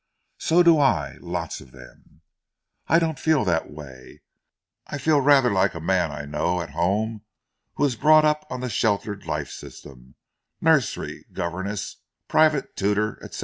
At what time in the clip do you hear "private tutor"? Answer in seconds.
12.27-13.23